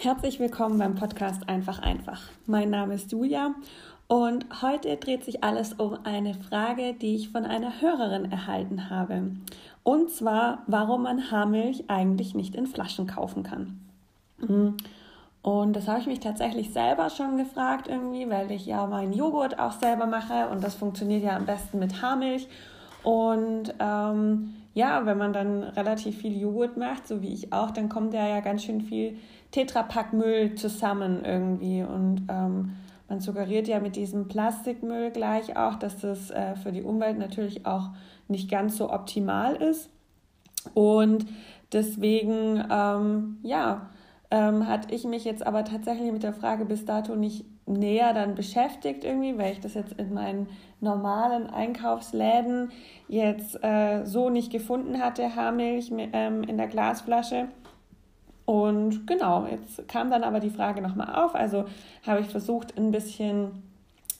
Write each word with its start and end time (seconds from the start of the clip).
Herzlich 0.00 0.38
willkommen 0.38 0.78
beim 0.78 0.94
Podcast 0.94 1.48
Einfach 1.48 1.80
einfach. 1.80 2.22
Mein 2.46 2.70
Name 2.70 2.94
ist 2.94 3.10
Julia 3.10 3.56
und 4.06 4.46
heute 4.62 4.96
dreht 4.96 5.24
sich 5.24 5.42
alles 5.42 5.72
um 5.72 5.98
eine 6.04 6.34
Frage, 6.34 6.94
die 6.94 7.16
ich 7.16 7.30
von 7.30 7.44
einer 7.44 7.80
Hörerin 7.80 8.30
erhalten 8.30 8.90
habe. 8.90 9.32
Und 9.82 10.12
zwar, 10.12 10.62
warum 10.68 11.02
man 11.02 11.32
Haarmilch 11.32 11.86
eigentlich 11.88 12.36
nicht 12.36 12.54
in 12.54 12.68
Flaschen 12.68 13.08
kaufen 13.08 13.42
kann. 13.42 13.80
Hm. 14.38 14.76
Und 15.42 15.72
das 15.74 15.88
habe 15.88 15.98
ich 15.98 16.06
mich 16.06 16.20
tatsächlich 16.20 16.72
selber 16.72 17.10
schon 17.10 17.36
gefragt 17.36 17.88
irgendwie, 17.88 18.30
weil 18.30 18.52
ich 18.52 18.66
ja 18.66 18.86
meinen 18.86 19.12
Joghurt 19.12 19.58
auch 19.58 19.72
selber 19.72 20.06
mache 20.06 20.48
und 20.50 20.62
das 20.62 20.76
funktioniert 20.76 21.24
ja 21.24 21.34
am 21.34 21.44
besten 21.44 21.80
mit 21.80 22.00
Haarmilch. 22.00 22.46
Und 23.02 23.74
ähm, 23.80 24.54
ja, 24.74 25.04
wenn 25.06 25.18
man 25.18 25.32
dann 25.32 25.64
relativ 25.64 26.18
viel 26.18 26.40
Joghurt 26.40 26.76
macht, 26.76 27.08
so 27.08 27.20
wie 27.20 27.34
ich 27.34 27.52
auch, 27.52 27.72
dann 27.72 27.88
kommt 27.88 28.14
da 28.14 28.28
ja 28.28 28.38
ganz 28.38 28.62
schön 28.62 28.80
viel 28.80 29.18
Tetrapack-Müll 29.50 30.54
zusammen 30.54 31.24
irgendwie. 31.24 31.82
Und 31.82 32.26
ähm, 32.28 32.76
man 33.08 33.20
suggeriert 33.20 33.68
ja 33.68 33.80
mit 33.80 33.96
diesem 33.96 34.28
Plastikmüll 34.28 35.10
gleich 35.10 35.56
auch, 35.56 35.76
dass 35.76 35.98
das 35.98 36.30
äh, 36.30 36.56
für 36.56 36.72
die 36.72 36.82
Umwelt 36.82 37.18
natürlich 37.18 37.66
auch 37.66 37.90
nicht 38.28 38.50
ganz 38.50 38.76
so 38.76 38.90
optimal 38.90 39.56
ist. 39.56 39.90
Und 40.74 41.26
deswegen, 41.72 42.64
ähm, 42.70 43.38
ja, 43.42 43.88
ähm, 44.30 44.66
hatte 44.66 44.94
ich 44.94 45.04
mich 45.04 45.24
jetzt 45.24 45.46
aber 45.46 45.64
tatsächlich 45.64 46.12
mit 46.12 46.22
der 46.22 46.34
Frage 46.34 46.66
bis 46.66 46.84
dato 46.84 47.16
nicht 47.16 47.46
näher 47.66 48.12
dann 48.12 48.34
beschäftigt 48.34 49.04
irgendwie, 49.04 49.38
weil 49.38 49.52
ich 49.52 49.60
das 49.60 49.74
jetzt 49.74 49.92
in 49.94 50.12
meinen 50.12 50.48
normalen 50.80 51.48
Einkaufsläden 51.48 52.70
jetzt 53.08 53.62
äh, 53.62 54.04
so 54.04 54.28
nicht 54.30 54.52
gefunden 54.52 55.00
hatte, 55.00 55.34
Haarmilch 55.34 55.90
ähm, 56.12 56.42
in 56.42 56.56
der 56.56 56.66
Glasflasche. 56.66 57.48
Und 58.48 59.06
genau, 59.06 59.46
jetzt 59.46 59.86
kam 59.88 60.10
dann 60.10 60.24
aber 60.24 60.40
die 60.40 60.48
Frage 60.48 60.80
nochmal 60.80 61.22
auf. 61.22 61.34
Also 61.34 61.66
habe 62.06 62.20
ich 62.20 62.28
versucht, 62.28 62.78
ein 62.78 62.90
bisschen 62.90 63.62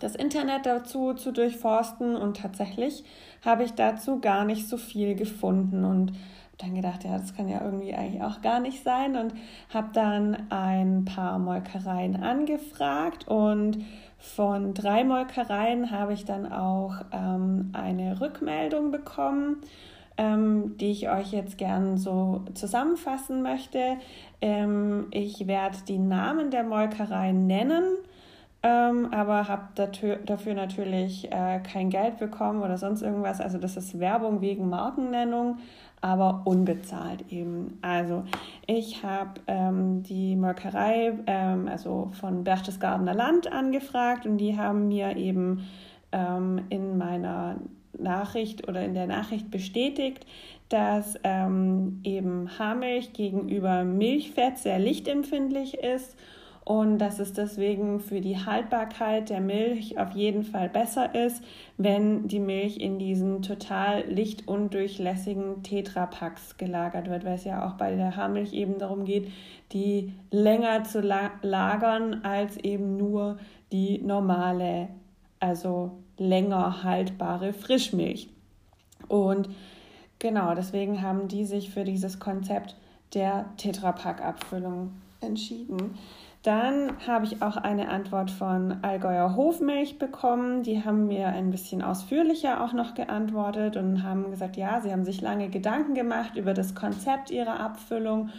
das 0.00 0.14
Internet 0.14 0.64
dazu 0.64 1.12
zu 1.12 1.30
durchforsten 1.30 2.16
und 2.16 2.38
tatsächlich 2.38 3.04
habe 3.44 3.64
ich 3.64 3.74
dazu 3.74 4.20
gar 4.20 4.46
nicht 4.46 4.66
so 4.66 4.78
viel 4.78 5.14
gefunden 5.14 5.84
und 5.84 6.12
dann 6.56 6.74
gedacht, 6.74 7.04
ja, 7.04 7.18
das 7.18 7.36
kann 7.36 7.50
ja 7.50 7.60
irgendwie 7.62 7.92
eigentlich 7.92 8.22
auch 8.22 8.40
gar 8.40 8.60
nicht 8.60 8.82
sein 8.82 9.14
und 9.18 9.34
habe 9.68 9.88
dann 9.92 10.46
ein 10.48 11.04
paar 11.04 11.38
Molkereien 11.38 12.16
angefragt 12.16 13.28
und 13.28 13.84
von 14.18 14.72
drei 14.72 15.04
Molkereien 15.04 15.90
habe 15.90 16.14
ich 16.14 16.24
dann 16.24 16.50
auch 16.50 16.94
ähm, 17.12 17.72
eine 17.74 18.22
Rückmeldung 18.22 18.90
bekommen 18.90 19.58
ähm, 20.16 20.76
die 20.78 20.90
ich 20.90 21.10
euch 21.10 21.32
jetzt 21.32 21.58
gern 21.58 21.96
so 21.96 22.42
zusammenfassen 22.54 23.42
möchte. 23.42 23.96
Ähm, 24.40 25.06
ich 25.10 25.46
werde 25.46 25.78
die 25.88 25.98
Namen 25.98 26.50
der 26.50 26.62
Molkereien 26.62 27.46
nennen, 27.46 27.84
ähm, 28.62 29.08
aber 29.12 29.48
habe 29.48 29.68
dafür 30.24 30.54
natürlich 30.54 31.30
äh, 31.32 31.60
kein 31.60 31.90
Geld 31.90 32.18
bekommen 32.18 32.62
oder 32.62 32.78
sonst 32.78 33.02
irgendwas. 33.02 33.40
Also 33.40 33.58
das 33.58 33.76
ist 33.76 33.98
Werbung 33.98 34.40
wegen 34.40 34.68
Markennennung, 34.68 35.58
aber 36.00 36.42
unbezahlt 36.44 37.32
eben. 37.32 37.78
Also 37.82 38.24
ich 38.66 39.02
habe 39.02 39.40
ähm, 39.48 40.02
die 40.04 40.36
Molkerei, 40.36 41.12
ähm, 41.26 41.66
also 41.66 42.10
von 42.20 42.44
Berchtesgadener 42.44 43.14
Land 43.14 43.50
angefragt 43.50 44.26
und 44.26 44.38
die 44.38 44.56
haben 44.56 44.88
mir 44.88 45.16
eben 45.16 45.66
ähm, 46.12 46.60
in 46.68 46.96
meiner 46.96 47.56
Nachricht 47.98 48.68
oder 48.68 48.84
in 48.84 48.94
der 48.94 49.06
Nachricht 49.06 49.50
bestätigt, 49.50 50.26
dass 50.68 51.18
ähm, 51.24 52.00
eben 52.04 52.58
Haarmilch 52.58 53.12
gegenüber 53.12 53.84
Milchfett 53.84 54.58
sehr 54.58 54.78
lichtempfindlich 54.78 55.74
ist 55.74 56.16
und 56.64 56.98
dass 56.98 57.18
es 57.18 57.34
deswegen 57.34 58.00
für 58.00 58.22
die 58.22 58.38
Haltbarkeit 58.38 59.28
der 59.28 59.40
Milch 59.40 59.98
auf 59.98 60.12
jeden 60.12 60.44
Fall 60.44 60.70
besser 60.70 61.14
ist, 61.14 61.44
wenn 61.76 62.26
die 62.26 62.40
Milch 62.40 62.78
in 62.78 62.98
diesen 62.98 63.42
total 63.42 64.04
lichtundurchlässigen 64.08 65.62
Tetrapacks 65.62 66.56
gelagert 66.56 67.10
wird, 67.10 67.24
weil 67.24 67.34
es 67.34 67.44
ja 67.44 67.66
auch 67.66 67.74
bei 67.74 67.94
der 67.94 68.16
Haarmilch 68.16 68.54
eben 68.54 68.78
darum 68.78 69.04
geht, 69.04 69.30
die 69.72 70.14
länger 70.30 70.84
zu 70.84 71.00
lagern 71.02 72.20
als 72.24 72.56
eben 72.56 72.96
nur 72.96 73.38
die 73.70 73.98
normale, 73.98 74.88
also 75.44 75.92
länger 76.16 76.82
haltbare 76.82 77.52
Frischmilch. 77.52 78.28
Und 79.08 79.48
genau 80.18 80.54
deswegen 80.54 81.02
haben 81.02 81.28
die 81.28 81.44
sich 81.44 81.70
für 81.70 81.84
dieses 81.84 82.18
Konzept 82.18 82.76
der 83.12 83.46
Tetrapack-Abfüllung 83.58 84.92
entschieden. 85.20 85.98
Dann 86.42 86.92
habe 87.06 87.24
ich 87.24 87.42
auch 87.42 87.56
eine 87.56 87.88
Antwort 87.88 88.30
von 88.30 88.76
Allgäuer 88.82 89.34
Hofmilch 89.34 89.98
bekommen. 89.98 90.62
Die 90.62 90.84
haben 90.84 91.06
mir 91.06 91.28
ein 91.28 91.50
bisschen 91.50 91.80
ausführlicher 91.80 92.62
auch 92.62 92.74
noch 92.74 92.94
geantwortet 92.94 93.76
und 93.76 94.02
haben 94.02 94.30
gesagt, 94.30 94.56
ja, 94.56 94.80
sie 94.80 94.92
haben 94.92 95.04
sich 95.04 95.22
lange 95.22 95.48
Gedanken 95.48 95.94
gemacht 95.94 96.36
über 96.36 96.52
das 96.52 96.74
Konzept 96.74 97.30
ihrer 97.30 97.60
Abfüllung. 97.60 98.30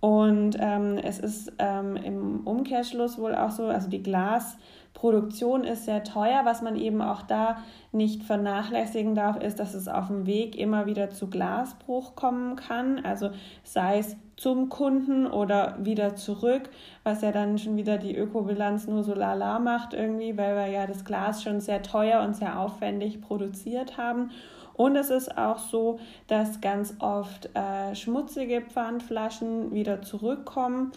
Und 0.00 0.56
ähm, 0.60 0.98
es 0.98 1.18
ist 1.18 1.52
ähm, 1.58 1.96
im 1.96 2.46
Umkehrschluss 2.46 3.18
wohl 3.18 3.34
auch 3.34 3.50
so, 3.50 3.66
also 3.66 3.88
die 3.88 4.02
Glas- 4.02 4.56
Produktion 4.96 5.64
ist 5.64 5.84
sehr 5.84 6.02
teuer. 6.04 6.40
Was 6.44 6.62
man 6.62 6.74
eben 6.74 7.02
auch 7.02 7.22
da 7.22 7.58
nicht 7.92 8.22
vernachlässigen 8.22 9.14
darf, 9.14 9.36
ist, 9.36 9.60
dass 9.60 9.74
es 9.74 9.88
auf 9.88 10.06
dem 10.08 10.26
Weg 10.26 10.56
immer 10.56 10.86
wieder 10.86 11.10
zu 11.10 11.28
Glasbruch 11.28 12.16
kommen 12.16 12.56
kann. 12.56 13.04
Also 13.04 13.30
sei 13.62 13.98
es 13.98 14.16
zum 14.36 14.68
Kunden 14.68 15.26
oder 15.26 15.76
wieder 15.80 16.14
zurück, 16.16 16.68
was 17.04 17.22
ja 17.22 17.32
dann 17.32 17.58
schon 17.58 17.76
wieder 17.76 17.98
die 17.98 18.16
Ökobilanz 18.16 18.86
nur 18.86 19.02
so 19.02 19.14
lala 19.14 19.58
macht 19.58 19.94
irgendwie, 19.94 20.36
weil 20.36 20.54
wir 20.54 20.66
ja 20.66 20.86
das 20.86 21.04
Glas 21.04 21.42
schon 21.42 21.60
sehr 21.60 21.82
teuer 21.82 22.20
und 22.22 22.36
sehr 22.36 22.58
aufwendig 22.58 23.20
produziert 23.20 23.96
haben. 23.96 24.30
Und 24.74 24.94
es 24.96 25.08
ist 25.08 25.38
auch 25.38 25.58
so, 25.58 25.98
dass 26.26 26.60
ganz 26.60 26.96
oft 26.98 27.48
äh, 27.54 27.94
schmutzige 27.94 28.60
Pfandflaschen 28.60 29.72
wieder 29.72 30.02
zurückkommen 30.02 30.92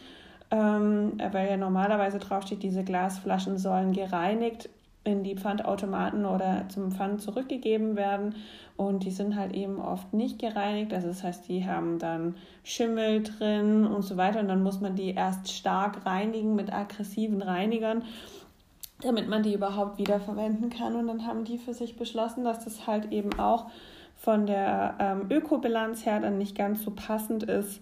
ähm, 0.51 1.13
weil 1.31 1.49
ja 1.49 1.57
normalerweise 1.57 2.17
draufsteht, 2.17 2.63
diese 2.63 2.83
Glasflaschen 2.83 3.57
sollen 3.57 3.93
gereinigt 3.93 4.69
in 5.03 5.23
die 5.23 5.35
Pfandautomaten 5.35 6.25
oder 6.25 6.65
zum 6.69 6.91
Pfand 6.91 7.21
zurückgegeben 7.21 7.95
werden. 7.95 8.35
Und 8.75 9.03
die 9.03 9.11
sind 9.11 9.35
halt 9.35 9.53
eben 9.53 9.79
oft 9.79 10.13
nicht 10.13 10.39
gereinigt. 10.39 10.93
Also 10.93 11.07
das 11.07 11.23
heißt, 11.23 11.47
die 11.47 11.65
haben 11.65 11.99
dann 11.99 12.35
Schimmel 12.63 13.23
drin 13.23 13.85
und 13.85 14.03
so 14.03 14.17
weiter. 14.17 14.39
Und 14.39 14.47
dann 14.47 14.63
muss 14.63 14.81
man 14.81 14.95
die 14.95 15.13
erst 15.13 15.51
stark 15.51 16.05
reinigen 16.05 16.55
mit 16.55 16.71
aggressiven 16.71 17.41
Reinigern, 17.41 18.03
damit 19.01 19.27
man 19.29 19.43
die 19.43 19.53
überhaupt 19.53 19.97
wiederverwenden 19.97 20.69
kann. 20.69 20.95
Und 20.95 21.07
dann 21.07 21.25
haben 21.25 21.45
die 21.45 21.57
für 21.57 21.73
sich 21.73 21.97
beschlossen, 21.97 22.43
dass 22.43 22.63
das 22.63 22.87
halt 22.87 23.11
eben 23.11 23.39
auch 23.39 23.67
von 24.15 24.45
der 24.45 24.95
ähm, 24.99 25.27
Ökobilanz 25.29 26.05
her 26.05 26.19
dann 26.19 26.37
nicht 26.37 26.57
ganz 26.57 26.83
so 26.83 26.91
passend 26.91 27.43
ist. 27.43 27.81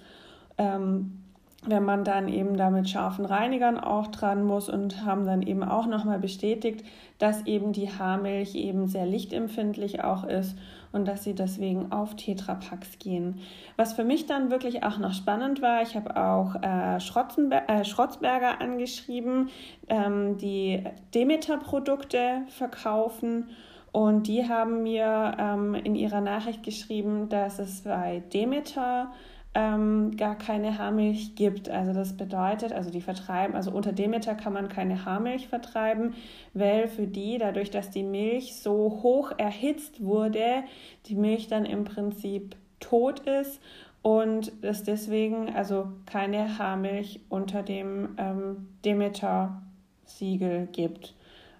Ähm, 0.59 1.23
wenn 1.66 1.84
man 1.84 2.03
dann 2.03 2.28
eben 2.28 2.56
da 2.56 2.69
mit 2.69 2.90
scharfen 2.90 3.25
Reinigern 3.25 3.79
auch 3.79 4.07
dran 4.07 4.44
muss 4.44 4.69
und 4.69 5.03
haben 5.03 5.25
dann 5.25 5.41
eben 5.41 5.63
auch 5.63 5.88
nochmal 5.88 6.19
bestätigt, 6.19 6.85
dass 7.18 7.45
eben 7.45 7.73
die 7.73 7.90
Haarmilch 7.90 8.56
eben 8.56 8.88
sehr 8.88 9.06
lichtempfindlich 9.06 10.03
auch 10.03 10.23
ist 10.23 10.56
und 10.91 11.07
dass 11.07 11.23
sie 11.23 11.34
deswegen 11.34 11.91
auf 11.91 12.16
Tetrapacks 12.16 13.00
gehen. 13.00 13.40
Was 13.75 13.94
für 13.94 14.03
mich 14.03 14.28
dann 14.28 14.51
wirklich 14.51 14.84
auch 14.84 15.00
noch 15.00 15.13
spannend 15.13 15.62
war, 15.62 15.81
ich 15.81 15.96
habe 15.96 16.16
auch 16.16 16.56
äh, 16.62 16.97
äh, 16.97 17.85
Schrotzberger 17.85 18.62
angeschrieben, 18.62 19.50
ähm, 19.90 20.38
die 20.38 20.84
Demeter-Produkte 21.13 22.44
verkaufen. 22.50 23.50
Und 23.91 24.28
die 24.28 24.47
haben 24.47 24.84
mir 24.84 25.35
ähm, 25.40 25.73
in 25.73 25.96
ihrer 25.96 26.22
Nachricht 26.22 26.62
geschrieben, 26.62 27.29
dass 27.29 27.57
es 27.57 27.81
bei 27.81 28.22
Demeter 28.32 29.11
ähm, 29.58 30.16
gar 30.16 30.38
keine 30.38 30.78
Haarmilch 30.78 31.34
gibt. 31.34 31.68
Also 31.68 31.92
das 31.92 32.16
bedeutet, 32.16 32.72
also 32.74 32.92
die 32.92 33.02
vertreiben, 33.02 33.56
also 33.56 33.72
unter 33.72 33.92
Demeter 33.92 34.36
kann 34.36 34.54
man 34.54 34.70
keine 34.70 35.04
Haarmilch 35.04 35.48
vertreiben, 35.48 36.14
weil 36.54 36.88
für 36.88 37.08
die, 37.08 37.40
dadurch, 37.40 37.72
dass 37.72 37.90
die 37.90 38.04
Milch 38.04 38.56
so 38.62 39.00
hoch 39.02 39.32
erhitzt 39.40 40.04
wurde, 40.04 40.64
die 41.08 41.16
Milch 41.16 41.48
dann 41.48 41.66
im 41.66 41.86
Prinzip 41.86 42.56
tot 42.80 43.22
ist 43.22 43.59
und 44.04 44.52
es 44.62 44.84
deswegen 44.84 45.50
also 45.56 45.88
keine 46.06 46.59
Haarmilch 46.59 47.22
unter 47.28 47.64
dem 47.64 48.09
ähm, 48.20 48.68
Demeter-Siegel 48.86 50.68
gibt. 50.72 51.16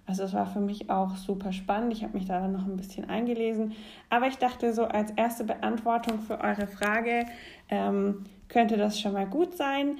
Also 0.08 0.22
es 0.22 0.32
war 0.32 0.46
für 0.46 0.60
mich 0.60 0.88
auch 0.88 1.16
super 1.16 1.52
spannend. 1.52 1.92
Ich 1.92 2.02
habe 2.02 2.16
mich 2.16 2.26
da 2.26 2.40
dann 2.40 2.52
noch 2.52 2.64
ein 2.64 2.78
bisschen 2.78 3.10
eingelesen. 3.10 3.76
Aber 4.08 4.26
ich 4.26 4.38
dachte 4.38 4.72
so 4.72 4.84
als 4.84 5.10
erste 5.10 5.44
Beantwortung 5.44 6.20
für 6.20 6.40
eure 6.40 6.66
Frage 6.66 7.26
ähm, 7.68 8.24
könnte 8.48 8.78
das 8.78 8.98
schon 8.98 9.12
mal 9.12 9.26
gut 9.26 9.54
sein. 9.54 9.98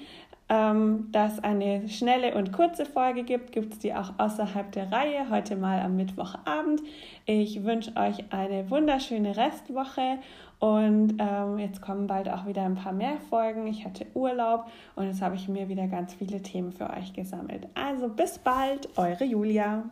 Ähm, 0.48 1.08
dass 1.12 1.42
eine 1.42 1.88
schnelle 1.88 2.34
und 2.34 2.52
kurze 2.52 2.86
Folge 2.86 3.22
gibt, 3.22 3.52
gibt 3.52 3.74
es 3.74 3.78
die 3.78 3.94
auch 3.94 4.12
außerhalb 4.18 4.72
der 4.72 4.90
Reihe, 4.90 5.28
heute 5.30 5.56
mal 5.56 5.80
am 5.80 5.96
Mittwochabend. 5.96 6.80
Ich 7.26 7.64
wünsche 7.64 7.94
euch 7.96 8.24
eine 8.30 8.70
wunderschöne 8.70 9.36
Restwoche 9.36 10.18
und 10.58 11.14
ähm, 11.18 11.58
jetzt 11.58 11.82
kommen 11.82 12.06
bald 12.06 12.28
auch 12.28 12.46
wieder 12.46 12.62
ein 12.62 12.74
paar 12.74 12.92
mehr 12.92 13.18
Folgen. 13.28 13.66
Ich 13.66 13.84
hatte 13.84 14.06
Urlaub 14.14 14.66
und 14.96 15.06
jetzt 15.06 15.22
habe 15.22 15.36
ich 15.36 15.48
mir 15.48 15.68
wieder 15.68 15.86
ganz 15.86 16.14
viele 16.14 16.42
Themen 16.42 16.72
für 16.72 16.90
euch 16.90 17.12
gesammelt. 17.12 17.68
Also 17.74 18.08
bis 18.08 18.38
bald, 18.38 18.88
eure 18.96 19.24
Julia. 19.24 19.84